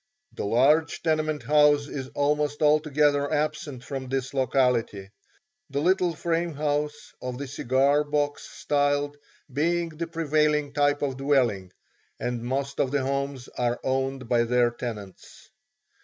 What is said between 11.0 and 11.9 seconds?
of dwelling,